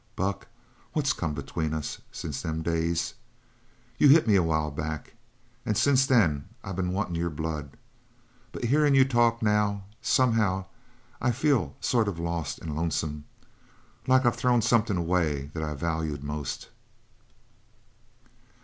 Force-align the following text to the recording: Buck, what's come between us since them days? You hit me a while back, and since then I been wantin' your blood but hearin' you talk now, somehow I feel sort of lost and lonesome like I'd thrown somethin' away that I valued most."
Buck, 0.15 0.47
what's 0.93 1.13
come 1.13 1.35
between 1.35 1.75
us 1.75 2.01
since 2.11 2.41
them 2.41 2.63
days? 2.63 3.13
You 3.99 4.09
hit 4.09 4.27
me 4.27 4.35
a 4.35 4.41
while 4.41 4.71
back, 4.71 5.13
and 5.63 5.77
since 5.77 6.07
then 6.07 6.49
I 6.63 6.71
been 6.71 6.91
wantin' 6.91 7.13
your 7.13 7.29
blood 7.29 7.77
but 8.51 8.63
hearin' 8.63 8.95
you 8.95 9.05
talk 9.05 9.43
now, 9.43 9.83
somehow 10.01 10.65
I 11.21 11.31
feel 11.31 11.75
sort 11.81 12.07
of 12.07 12.17
lost 12.17 12.57
and 12.57 12.75
lonesome 12.75 13.25
like 14.07 14.25
I'd 14.25 14.33
thrown 14.35 14.63
somethin' 14.63 14.97
away 14.97 15.51
that 15.53 15.61
I 15.61 15.75
valued 15.75 16.23
most." 16.23 16.69